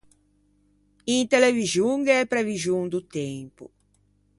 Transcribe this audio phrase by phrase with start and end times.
[1.15, 3.65] In televixon gh’é e previxon do tempo.